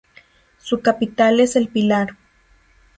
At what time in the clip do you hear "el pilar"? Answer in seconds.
1.55-2.15